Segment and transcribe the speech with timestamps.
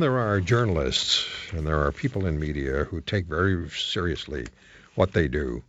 [0.00, 4.46] There are journalists and there are people in media who take very seriously
[4.94, 5.62] what they do,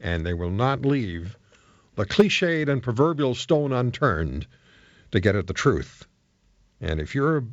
[0.00, 1.36] and they will not leave
[1.94, 4.46] the cliched and proverbial stone unturned
[5.10, 6.06] to get at the truth.
[6.80, 7.44] And if you're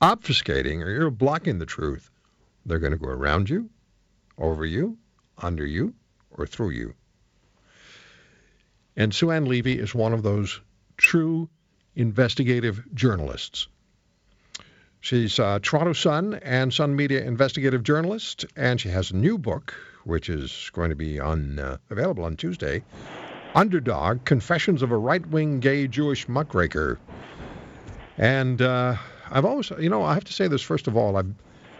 [0.00, 2.08] obfuscating or you're blocking the truth,
[2.64, 3.68] they're going to go around you,
[4.38, 4.96] over you,
[5.36, 5.92] under you,
[6.30, 6.94] or through you.
[8.94, 10.60] And Sue Ann Levy is one of those
[10.96, 11.48] true
[11.96, 13.66] investigative journalists.
[15.02, 19.74] She's a Toronto Sun and Sun Media investigative journalist, and she has a new book,
[20.04, 22.84] which is going to be on uh, available on Tuesday.
[23.56, 27.00] Underdog: Confessions of a Right-Wing Gay Jewish Muckraker.
[28.16, 28.94] And uh,
[29.28, 31.16] I've always, you know, I have to say this first of all.
[31.16, 31.34] I've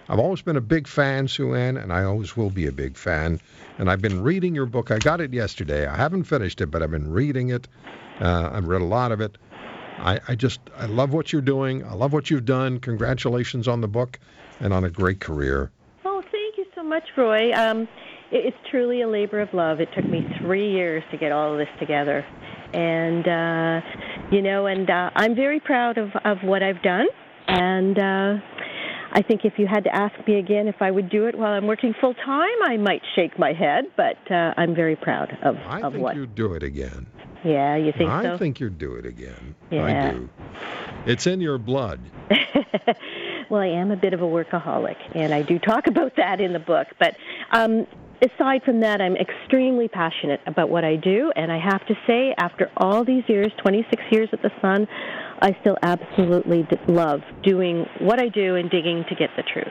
[0.08, 2.96] I've always been a big fan, Sue Ann, and I always will be a big
[2.96, 3.38] fan.
[3.78, 4.90] And I've been reading your book.
[4.90, 5.86] I got it yesterday.
[5.86, 7.68] I haven't finished it, but I've been reading it.
[8.20, 9.38] Uh, I've read a lot of it.
[10.02, 11.84] I, I just I love what you're doing.
[11.84, 12.80] I love what you've done.
[12.80, 14.18] Congratulations on the book
[14.60, 15.70] and on a great career.
[16.04, 17.52] Oh, thank you so much, Roy.
[17.52, 17.82] Um,
[18.30, 19.80] it, it's truly a labor of love.
[19.80, 22.24] It took me three years to get all of this together,
[22.74, 23.80] and uh,
[24.30, 27.06] you know, and uh, I'm very proud of of what I've done,
[27.48, 27.98] and.
[27.98, 28.44] Uh,
[29.14, 31.52] I think if you had to ask me again if I would do it while
[31.52, 35.56] I'm working full time, I might shake my head, but uh, I'm very proud of,
[35.66, 36.16] I of think what.
[36.16, 37.06] you'd do it again.
[37.44, 38.38] Yeah, you think I so?
[38.38, 39.54] think you'd do it again.
[39.70, 39.84] Yeah.
[39.84, 40.28] I do.
[41.06, 42.00] It's in your blood.
[43.50, 46.52] well, I am a bit of a workaholic, and I do talk about that in
[46.52, 46.86] the book.
[46.98, 47.16] But
[47.50, 47.86] um,
[48.22, 52.34] aside from that, I'm extremely passionate about what I do, and I have to say,
[52.38, 54.86] after all these years 26 years at the Sun
[55.42, 59.66] I still absolutely love doing what I do and digging to get the truth.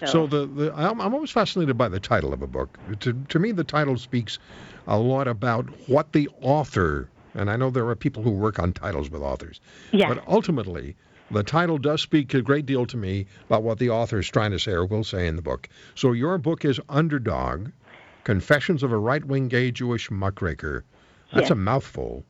[0.00, 2.76] So, So the, the I'm, I'm always fascinated by the title of a book.
[3.00, 4.40] To, to me, the title speaks
[4.88, 8.72] a lot about what the author, and I know there are people who work on
[8.72, 9.60] titles with authors,
[9.92, 10.08] yeah.
[10.08, 10.96] but ultimately,
[11.30, 14.50] the title does speak a great deal to me about what the author is trying
[14.50, 15.68] to say or will say in the book.
[15.94, 17.68] So your book is Underdog,
[18.24, 20.84] Confessions of a Right-Wing Gay Jewish Muckraker.
[21.32, 21.50] That's Yes.
[21.52, 22.24] a mouthful.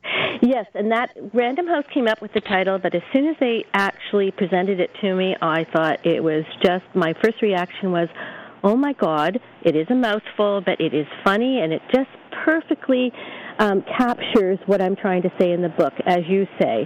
[0.45, 3.63] Yes, and that Random House came up with the title, but as soon as they
[3.73, 8.09] actually presented it to me, I thought it was just my first reaction was,
[8.61, 12.09] "Oh my God, it is a mouthful, but it is funny, and it just
[12.43, 13.13] perfectly
[13.59, 16.85] um, captures what I'm trying to say in the book." As you say,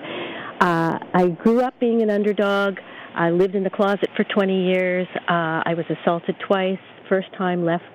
[0.61, 2.77] uh, I grew up being an underdog.
[3.15, 5.07] I lived in the closet for 20 years.
[5.27, 6.77] Uh, I was assaulted twice.
[7.09, 7.85] First time left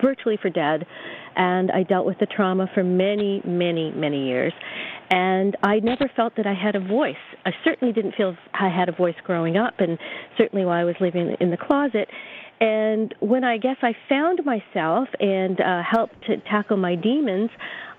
[0.00, 0.86] virtually for dead,
[1.36, 4.52] and I dealt with the trauma for many, many, many years.
[5.10, 7.16] And I never felt that I had a voice.
[7.44, 9.98] I certainly didn't feel I had a voice growing up, and
[10.38, 12.08] certainly while I was living in the closet.
[12.60, 17.50] And when I guess I found myself and uh, helped to tackle my demons,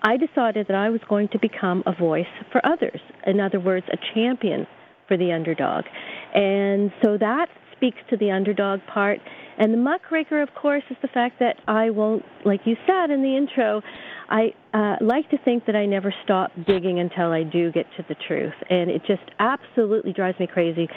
[0.04, 3.00] I decided that I was going to become a voice for others.
[3.26, 4.68] In other words, a champion
[5.08, 5.86] for the underdog.
[6.34, 9.20] And so that speaks to the underdog part.
[9.62, 13.22] And the muckraker, of course, is the fact that I won't, like you said in
[13.22, 13.84] the intro,
[14.28, 18.06] I uh, like to think that I never stop digging until I do get to
[18.10, 18.56] the truth.
[18.72, 20.90] And it just absolutely drives me crazy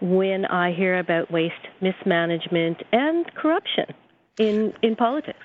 [0.00, 3.84] when I hear about waste, mismanagement, and corruption
[4.40, 5.38] in, in politics.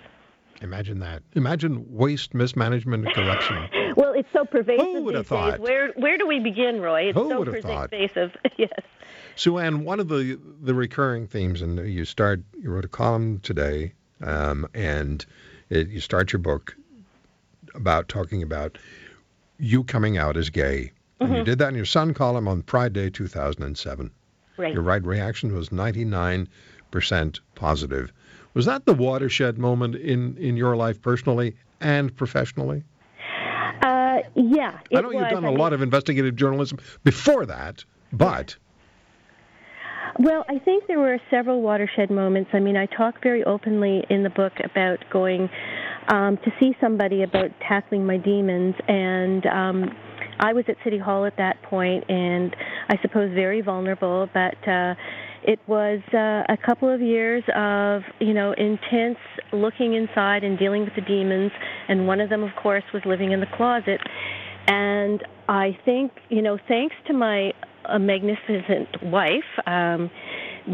[0.63, 1.21] Imagine that.
[1.33, 3.67] Imagine waste, mismanagement, and corruption.
[3.95, 5.51] Well, it's so pervasive Who would have thought?
[5.51, 5.59] days.
[5.59, 7.09] Where where do we begin, Roy?
[7.09, 7.91] It's Who so would have thought?
[7.91, 8.35] pervasive.
[8.57, 8.71] yes.
[9.35, 13.39] Sue Ann, one of the, the recurring themes, and you start, you wrote a column
[13.41, 15.23] today, um, and
[15.69, 16.75] it, you start your book
[17.75, 18.79] about talking about
[19.59, 20.91] you coming out as gay.
[21.19, 21.37] And Mm-hmm.
[21.37, 24.09] you did that in your Sun column on Pride Day 2007.
[24.57, 24.73] Right.
[24.73, 26.47] Your right reaction was 99%
[27.55, 28.11] positive.
[28.53, 32.83] Was that the watershed moment in, in your life personally and professionally?
[33.81, 34.79] Uh, yeah.
[34.95, 38.55] I know you've done a lot of investigative journalism before that, but
[40.19, 42.51] Well, I think there were several watershed moments.
[42.53, 45.49] I mean, I talk very openly in the book about going
[46.09, 49.95] um, to see somebody about tackling my demons, and um,
[50.39, 52.55] I was at City Hall at that point, and
[52.89, 54.67] I suppose very vulnerable, but.
[54.67, 54.93] Uh,
[55.45, 59.17] it was uh, a couple of years of, you know, intense
[59.51, 61.51] looking inside and dealing with the demons,
[61.87, 63.99] and one of them, of course, was living in the closet.
[64.67, 67.51] And I think, you know, thanks to my
[67.85, 70.09] uh, magnificent wife, um,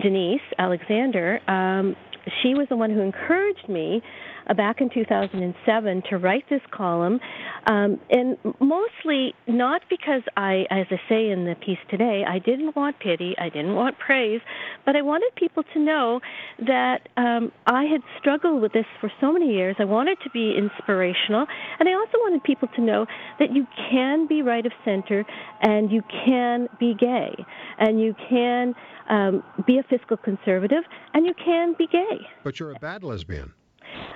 [0.01, 1.95] Denise Alexander, um,
[2.41, 4.01] she was the one who encouraged me
[4.49, 7.19] uh, back in 2007 to write this column,
[7.67, 12.75] um, and mostly not because I, as I say in the piece today, I didn't
[12.75, 14.41] want pity, I didn't want praise,
[14.85, 16.19] but I wanted people to know
[16.65, 19.75] that um, I had struggled with this for so many years.
[19.79, 21.45] I wanted to be inspirational,
[21.79, 23.05] and I also wanted people to know
[23.39, 25.25] that you can be right of center
[25.61, 27.45] and you can be gay
[27.77, 28.75] and you can
[29.09, 32.19] um, be a fiscal conservative, and you can be gay.
[32.43, 33.53] But you're a bad lesbian.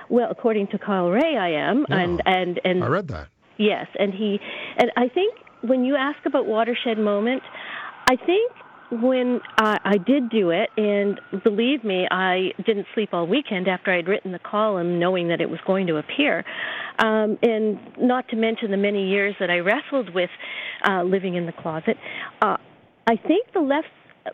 [0.08, 1.98] Well, according to Kyle Rae, I am, Yeah.
[1.98, 3.28] and and and I read that.
[3.56, 4.40] Yes, and he
[4.78, 7.42] and I think when you ask about watershed moment,
[8.06, 8.52] I think
[8.90, 13.90] when I, I did do it, and believe me, I didn't sleep all weekend after
[13.90, 16.44] I'd written the column, knowing that it was going to appear,
[16.98, 20.30] um, and not to mention the many years that I wrestled with
[20.88, 21.96] uh, living in the closet.
[22.42, 22.56] Uh,
[23.06, 23.88] I think the left's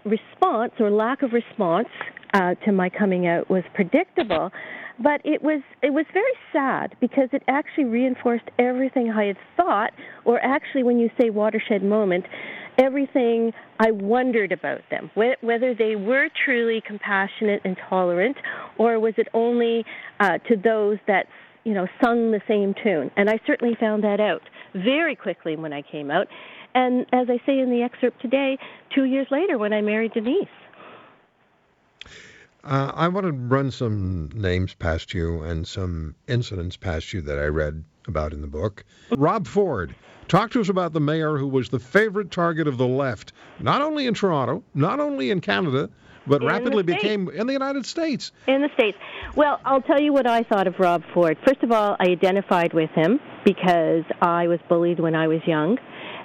[0.04, 1.88] response or lack of response
[2.34, 4.50] uh, to my coming out was predictable,
[5.02, 9.92] but it was it was very sad because it actually reinforced everything I had thought,
[10.24, 12.26] or actually, when you say watershed moment,
[12.78, 18.36] everything I wondered about them, whether they were truly compassionate and tolerant,
[18.78, 19.84] or was it only
[20.20, 21.26] uh, to those that
[21.64, 23.10] you know sung the same tune.
[23.16, 24.42] And I certainly found that out
[24.74, 26.26] very quickly when I came out.
[26.74, 28.58] And as I say in the excerpt today,
[28.94, 30.46] two years later when I married Denise.
[32.62, 37.38] Uh, I want to run some names past you and some incidents past you that
[37.38, 38.84] I read about in the book.
[39.16, 39.94] Rob Ford,
[40.28, 43.80] talk to us about the mayor who was the favorite target of the left, not
[43.80, 45.88] only in Toronto, not only in Canada,
[46.26, 48.30] but In rapidly became in the United States.
[48.46, 48.98] In the States.
[49.34, 51.38] Well, I'll tell you what I thought of Rob Ford.
[51.46, 55.78] First of all, I identified with him because I was bullied when I was young.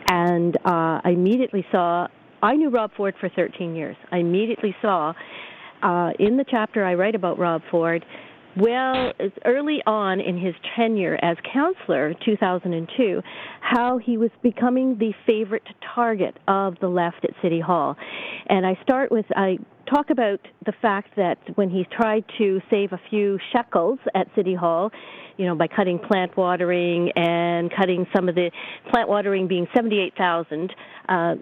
[0.08, 2.08] And uh, I immediately saw,
[2.44, 3.96] I knew Rob Ford for 13 years.
[4.12, 5.14] I immediately saw
[5.84, 8.06] uh, in the chapter I write about Rob Ford,
[8.58, 9.12] well,
[9.44, 13.22] early on in his tenure as councillor, 2002,
[13.60, 17.98] how he was becoming the favorite target of the left at City Hall.
[18.48, 19.58] And I start with, I
[19.90, 24.56] talk about the fact that when he tried to save a few shekels at City
[24.56, 24.92] Hall,
[25.38, 28.52] you know, by cutting plant watering and cutting some of the
[28.92, 30.74] plant watering being 78,000,
[31.10, 31.36] uh,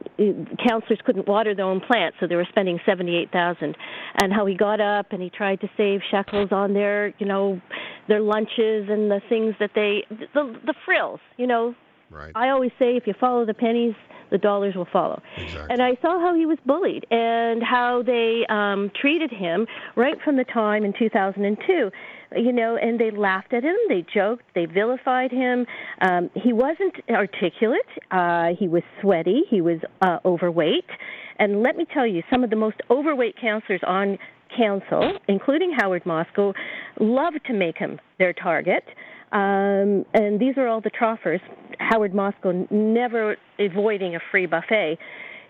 [0.68, 3.76] councillors couldn't water their own plants, so they were spending 78,000.
[4.22, 7.62] And how he got up and he tried to save shekels on their, you know,
[8.08, 10.04] their lunches and the things that they,
[10.34, 11.76] the, the frills, you know.
[12.14, 12.32] Right.
[12.36, 13.96] I always say if you follow the pennies,
[14.32, 15.22] the dollars will follow.
[15.38, 15.68] Exactly.
[15.70, 20.38] And I saw how he was bullied and how they um, treated him right from
[20.38, 21.92] the time in 2002.
[22.36, 25.68] You know, and they laughed at him, they joked, they vilified him.
[26.02, 27.82] Um, he wasn't articulate.
[28.10, 29.44] Uh, he was sweaty.
[29.50, 30.90] He was uh, overweight.
[31.38, 34.18] And let me tell you, some of the most overweight councillors on
[34.58, 36.54] council, including Howard Moscoe,
[37.00, 38.84] love to make him their target.
[39.32, 41.42] Um, and these are all the troughers.
[41.90, 44.98] Howard Moscoe never avoiding a free buffet,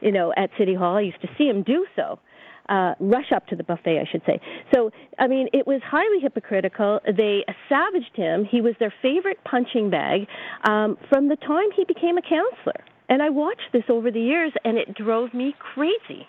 [0.01, 0.97] you know, at City Hall.
[0.97, 2.19] I used to see him do so.
[2.69, 4.39] Uh, rush up to the buffet, I should say.
[4.73, 4.89] So,
[5.19, 7.01] I mean, it was highly hypocritical.
[7.05, 8.45] They savaged him.
[8.45, 10.27] He was their favorite punching bag
[10.63, 12.85] um, from the time he became a councillor.
[13.09, 16.25] And I watched this over the years, and it drove me crazy.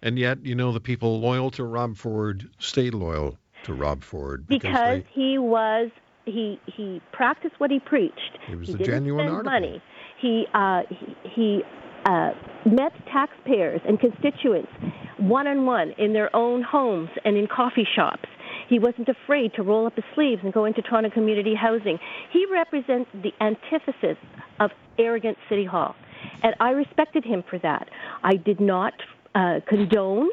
[0.00, 4.46] And yet, you know, the people loyal to Rob Ford stayed loyal to Rob Ford
[4.48, 5.90] because he was
[6.24, 8.38] he he practiced what he preached.
[8.46, 9.52] He was he the didn't genuine spend article.
[9.52, 9.82] money.
[10.20, 11.62] He uh, he, he
[12.06, 12.30] uh,
[12.64, 14.70] met taxpayers and constituents
[15.18, 18.28] one on one in their own homes and in coffee shops.
[18.68, 21.98] He wasn't afraid to roll up his sleeves and go into Toronto community housing.
[22.32, 24.16] He represents the antithesis
[24.60, 25.94] of arrogant City Hall,
[26.42, 27.88] and I respected him for that.
[28.22, 28.94] I did not
[29.34, 30.30] uh, condone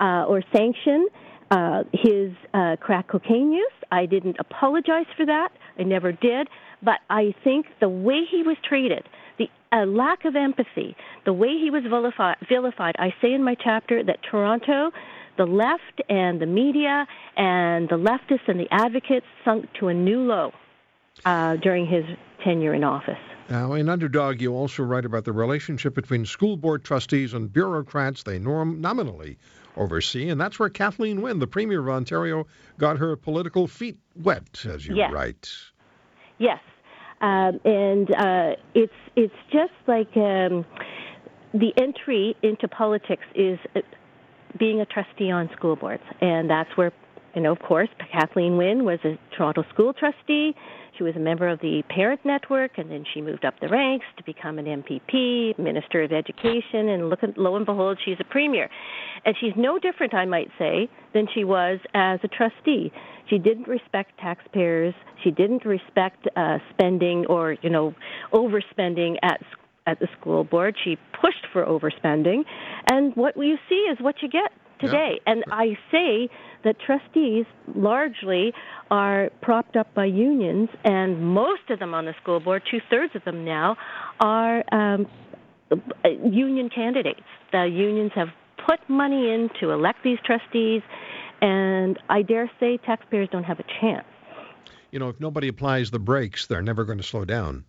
[0.00, 1.08] uh, or sanction
[1.50, 3.72] uh, his uh, crack cocaine use.
[3.92, 5.50] I didn't apologize for that.
[5.78, 6.48] I never did.
[6.82, 11.58] But I think the way he was treated, the uh, lack of empathy, the way
[11.58, 14.90] he was vilified, vilified, I say in my chapter that Toronto,
[15.38, 20.20] the left and the media and the leftists and the advocates sunk to a new
[20.20, 20.52] low
[21.24, 22.04] uh, during his
[22.44, 23.18] tenure in office.
[23.48, 28.24] Now, in Underdog, you also write about the relationship between school board trustees and bureaucrats
[28.24, 29.38] they norm- nominally
[29.76, 32.46] oversee, and that's where Kathleen Wynne, the Premier of Ontario,
[32.78, 35.12] got her political feet wet, as you Yes.
[35.12, 35.50] write.
[36.38, 36.60] Yes,
[37.20, 40.66] um, and uh, it's it's just like um,
[41.54, 43.80] the entry into politics is uh,
[44.58, 46.92] being a trustee on school boards, and that's where
[47.36, 50.54] you know, of course, Kathleen Wynne was a Toronto school trustee.
[50.96, 54.06] She was a member of the Parent Network, and then she moved up the ranks
[54.16, 58.24] to become an MPP, Minister of Education, and look at, lo and behold, she's a
[58.24, 58.70] premier.
[59.26, 62.90] And she's no different, I might say, than she was as a trustee.
[63.28, 64.94] She didn't respect taxpayers.
[65.22, 67.94] She didn't respect uh, spending or, you know,
[68.32, 69.40] overspending at
[69.88, 70.74] at the school board.
[70.82, 72.42] She pushed for overspending,
[72.90, 74.50] and what you see is what you get
[74.80, 75.20] today.
[75.26, 76.28] And I say
[76.64, 78.52] that trustees largely
[78.90, 83.14] are propped up by unions, and most of them on the school board, two thirds
[83.14, 83.76] of them now,
[84.20, 85.06] are um,
[86.24, 87.20] union candidates.
[87.52, 88.28] The unions have
[88.66, 90.82] put money in to elect these trustees,
[91.40, 94.06] and I dare say taxpayers don't have a chance.
[94.90, 97.64] You know, if nobody applies the brakes, they're never going to slow down.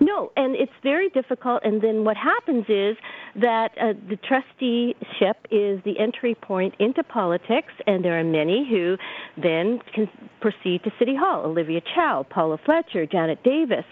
[0.00, 1.62] No, and it's very difficult.
[1.64, 2.96] And then what happens is
[3.36, 8.96] that uh, the trusteeship is the entry point into politics, and there are many who
[9.40, 10.08] then can
[10.40, 11.44] proceed to City Hall.
[11.44, 13.84] Olivia Chow, Paula Fletcher, Janet Davis,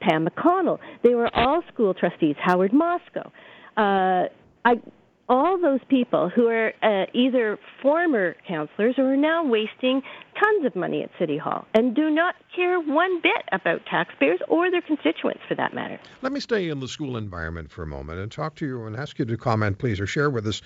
[0.00, 0.78] Pam McConnell.
[1.02, 2.36] They were all school trustees.
[2.38, 3.32] Howard Moscoe.
[3.76, 4.28] Uh,
[4.64, 4.74] I
[5.28, 10.02] all those people who are uh, either former councillors or are now wasting
[10.38, 14.70] tons of money at City Hall and do not care one bit about taxpayers or
[14.70, 15.98] their constituents for that matter.
[16.22, 18.96] Let me stay in the school environment for a moment and talk to you and
[18.96, 20.60] ask you to comment, please, or share with us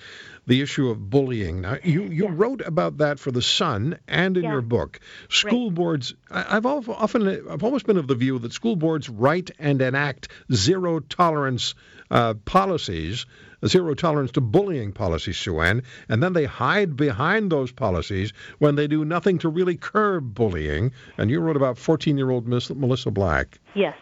[0.45, 1.61] the issue of bullying.
[1.61, 2.33] Now, you, you yeah.
[2.33, 4.51] wrote about that for The Sun and in yeah.
[4.51, 4.99] your book.
[5.29, 5.75] School right.
[5.75, 10.29] boards, I've often, I've always been of the view that school boards write and enact
[10.51, 11.75] zero tolerance
[12.11, 13.25] uh, policies
[13.67, 18.75] zero tolerance to bullying policies, Sue Ann, and then they hide behind those policies when
[18.75, 20.91] they do nothing to really curb bullying.
[21.17, 23.59] And you wrote about 14 year old Melissa Black.
[23.75, 23.95] Yes.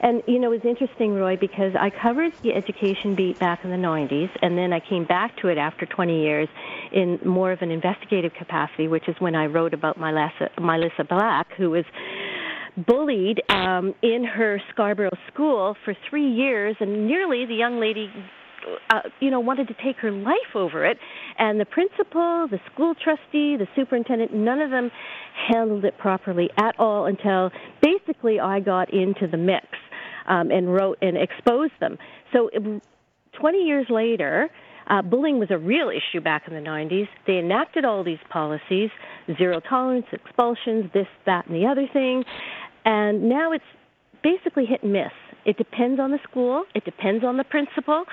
[0.00, 3.76] And you know, it's interesting, Roy, because I covered the education beat back in the
[3.76, 6.48] 90s, and then I came back to it after 20 years
[6.92, 11.54] in more of an investigative capacity, which is when I wrote about Melissa, Melissa Black,
[11.56, 11.84] who was
[12.86, 18.10] bullied um, in her Scarborough school for three years, and nearly the young lady
[18.90, 20.98] uh, you know, wanted to take her life over it.
[21.38, 24.90] And the principal, the school trustee, the superintendent, none of them
[25.50, 27.50] handled it properly at all until
[27.82, 29.66] basically I got into the mix
[30.26, 31.98] um, and wrote and exposed them.
[32.32, 32.82] So it,
[33.38, 34.48] 20 years later,
[34.86, 37.08] uh, bullying was a real issue back in the 90s.
[37.26, 38.90] They enacted all these policies
[39.38, 42.24] zero tolerance, expulsions, this, that, and the other thing.
[42.84, 43.64] And now it's
[44.22, 45.12] basically hit and miss.
[45.44, 48.04] It depends on the school, it depends on the principal.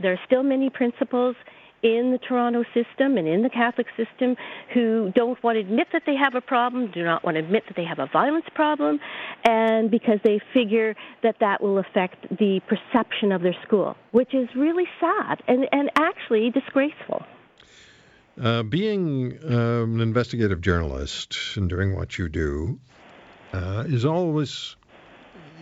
[0.00, 1.36] There are still many principals
[1.82, 4.36] in the Toronto system and in the Catholic system
[4.72, 7.64] who don't want to admit that they have a problem, do not want to admit
[7.66, 9.00] that they have a violence problem,
[9.44, 14.48] and because they figure that that will affect the perception of their school, which is
[14.54, 17.24] really sad and, and actually disgraceful.
[18.40, 22.78] Uh, being uh, an investigative journalist and doing what you do
[23.52, 24.76] uh, is always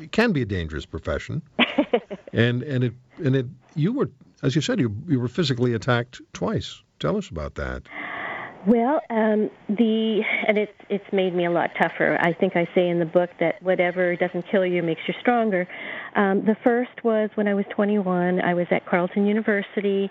[0.01, 1.43] it can be a dangerous profession,
[2.33, 4.11] and and it and it you were
[4.43, 6.83] as you said you you were physically attacked twice.
[6.99, 7.83] Tell us about that.
[8.67, 12.19] Well, um, the and it's it's made me a lot tougher.
[12.21, 15.67] I think I say in the book that whatever doesn't kill you makes you stronger.
[16.15, 18.41] Um, the first was when I was 21.
[18.43, 20.11] I was at Carleton University.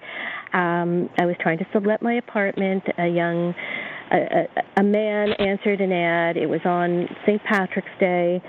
[0.54, 2.84] Um, I was trying to sublet my apartment.
[2.98, 3.54] A young
[4.12, 6.36] a, a, a man answered an ad.
[6.36, 7.44] It was on St.
[7.44, 8.42] Patrick's Day.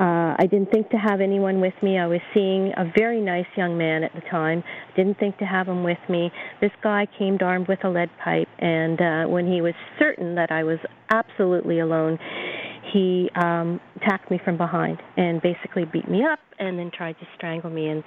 [0.00, 1.98] Uh, I didn't think to have anyone with me.
[1.98, 4.64] I was seeing a very nice young man at the time.
[4.96, 6.30] Didn't think to have him with me.
[6.62, 10.50] This guy came armed with a lead pipe, and uh, when he was certain that
[10.50, 10.78] I was
[11.10, 12.18] absolutely alone,
[12.94, 17.26] he um, attacked me from behind and basically beat me up and then tried to
[17.36, 17.88] strangle me.
[17.88, 18.02] And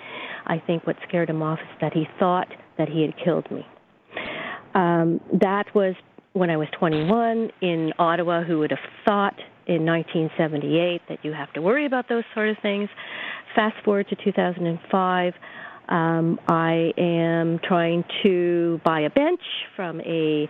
[0.47, 2.47] I think what scared him off is that he thought
[2.79, 3.67] that he had killed me.
[4.73, 5.93] Um, that was
[6.33, 8.43] when I was 21 in Ottawa.
[8.43, 9.35] Who would have thought
[9.67, 12.89] in 1978 that you have to worry about those sort of things.
[13.55, 15.33] Fast forward to 2005.
[15.89, 19.41] Um, I am trying to buy a bench
[19.75, 20.47] from a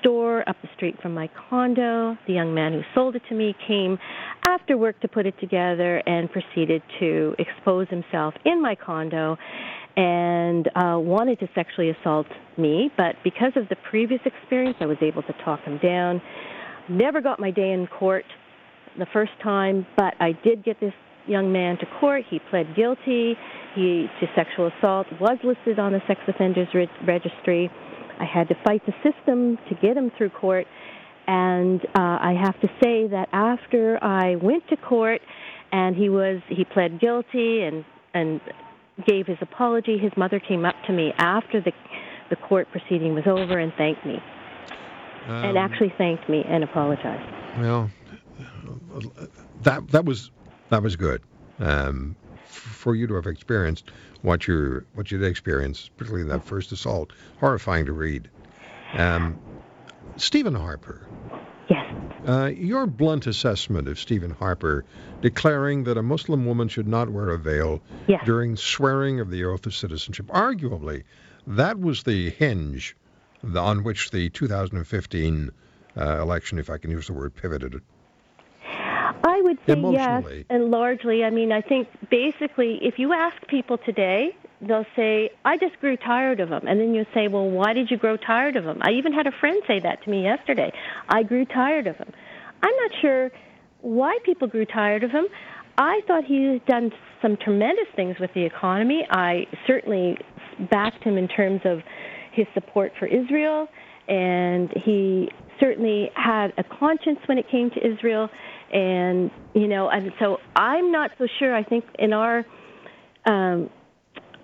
[0.00, 2.16] store up the street from my condo.
[2.26, 3.98] The young man who sold it to me came
[4.46, 9.36] after work to put it together and proceeded to expose himself in my condo
[9.96, 12.26] and uh, wanted to sexually assault
[12.56, 12.90] me.
[12.96, 16.22] But because of the previous experience, I was able to talk him down.
[16.88, 18.24] Never got my day in court
[18.98, 20.94] the first time, but I did get this
[21.26, 22.24] young man to court.
[22.28, 23.36] He pled guilty
[23.74, 27.70] he, to sexual assault, was listed on the sex offenders re- registry.
[28.18, 30.66] I had to fight the system to get him through court.
[31.26, 35.20] And uh, I have to say that after I went to court
[35.70, 38.40] and he was he pled guilty and and
[39.06, 41.72] gave his apology, his mother came up to me after the
[42.30, 44.18] the court proceeding was over and thanked me.
[45.28, 47.58] Um, and actually thanked me and apologized.
[47.58, 47.90] Well,
[49.62, 50.30] that that was
[50.70, 51.22] that was good
[51.58, 52.16] um,
[52.46, 53.90] for you to have experienced
[54.22, 57.12] what you what you'd experienced, particularly that first assault.
[57.38, 58.28] Horrifying to read.
[58.94, 59.38] Um,
[60.16, 61.06] Stephen Harper.
[61.68, 61.94] Yes.
[62.26, 64.84] Uh, your blunt assessment of Stephen Harper
[65.20, 68.20] declaring that a Muslim woman should not wear a veil yes.
[68.26, 70.26] during swearing of the oath of citizenship.
[70.26, 71.04] Arguably,
[71.46, 72.96] that was the hinge
[73.56, 75.50] on which the 2015
[75.96, 77.80] uh, election, if I can use the word, pivoted.
[79.24, 81.24] I would say yes, and largely.
[81.24, 85.96] I mean, I think basically, if you ask people today, they'll say, "I just grew
[85.96, 88.78] tired of him," and then you say, "Well, why did you grow tired of him?"
[88.80, 90.72] I even had a friend say that to me yesterday.
[91.08, 92.12] I grew tired of him.
[92.62, 93.30] I'm not sure
[93.82, 95.26] why people grew tired of him.
[95.78, 99.06] I thought he had done some tremendous things with the economy.
[99.10, 100.18] I certainly
[100.70, 101.82] backed him in terms of
[102.32, 103.68] his support for Israel,
[104.08, 108.28] and he certainly had a conscience when it came to Israel.
[108.72, 111.54] And you know, and so I'm not so sure.
[111.54, 112.38] I think in our
[113.26, 113.68] um,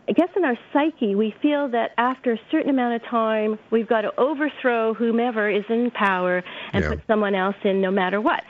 [0.08, 3.88] I guess in our psyche, we feel that after a certain amount of time, we've
[3.88, 6.90] got to overthrow whomever is in power and Yeah.
[6.90, 8.42] put someone else in, no matter what.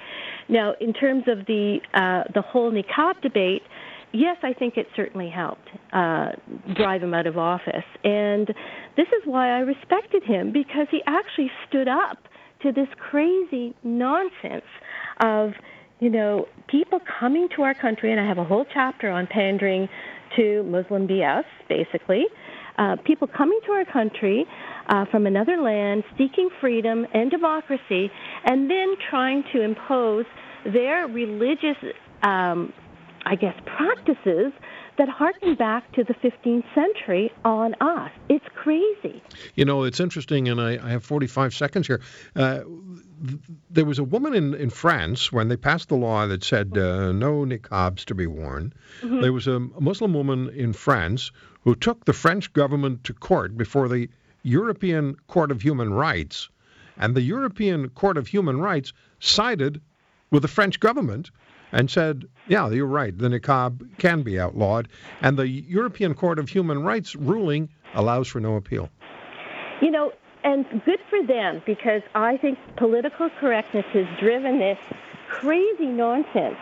[0.48, 3.62] Now, in terms of the uh, the whole niqab debate,
[4.12, 6.32] yes, I think it certainly helped uh,
[6.74, 8.46] drive him out of office, and
[8.96, 12.18] this is why I respected him because he actually stood up
[12.62, 14.64] to this crazy nonsense
[15.20, 15.52] of
[16.00, 19.88] you know people coming to our country, and I have a whole chapter on pandering
[20.36, 22.24] to Muslim BS, basically.
[22.78, 24.44] Uh, people coming to our country
[24.88, 28.10] uh, from another land, seeking freedom and democracy,
[28.44, 30.26] and then trying to impose
[30.72, 31.76] their religious,
[32.22, 32.72] um,
[33.24, 34.52] I guess, practices
[34.98, 38.10] that harken back to the 15th century on us.
[38.28, 39.22] It's crazy.
[39.54, 42.00] You know, it's interesting, and I, I have 45 seconds here.
[42.34, 42.60] Uh,
[43.26, 46.76] th- there was a woman in, in France when they passed the law that said
[46.76, 48.72] uh, no niqabs to be worn.
[49.02, 53.88] There was a Muslim woman in France who took the French government to court before
[53.88, 54.08] the
[54.42, 56.48] European Court of Human Rights,
[56.96, 59.80] and the European Court of Human Rights sided
[60.30, 61.30] with the French government
[61.72, 64.88] and said, yeah, you're right, the niqab can be outlawed.
[65.20, 68.88] And the European Court of Human Rights ruling allows for no appeal.
[69.80, 70.12] You know,
[70.44, 74.78] and good for them because I think political correctness has driven this
[75.28, 76.56] crazy nonsense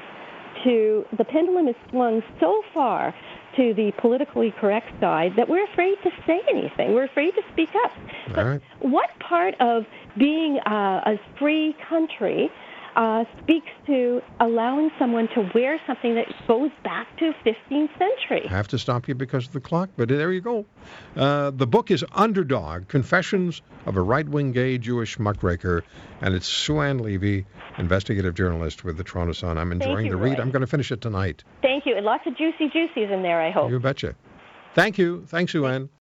[0.65, 3.15] to the pendulum is swung so far
[3.57, 6.95] to the politically correct side that we're afraid to say anything.
[6.95, 7.93] We're afraid to speak up.
[8.29, 8.63] But All right.
[8.81, 9.85] what part of
[10.19, 12.51] being uh, a free country
[12.97, 18.47] uh, speaks to allowing someone to wear something that goes back to 15th century?
[18.47, 20.65] I have to stop you because of the clock, but there you go.
[21.17, 25.85] Uh, the book is Underdog Confessions of a Right Wing Gay Jewish Muckraker,
[26.21, 27.45] and it's Sue Ann Levy,
[27.79, 29.59] investigative journalist with the Toronto Sun.
[29.59, 30.39] I'm enjoying you, the read.
[30.39, 30.43] Roy.
[30.43, 31.45] I'm going to finish it tonight.
[31.63, 31.97] Thank you.
[31.97, 33.71] And lots of juicy juicies in there, I hope.
[33.71, 34.15] You betcha.
[34.75, 35.25] Thank you.
[35.27, 35.89] Thanks, Sue Ann.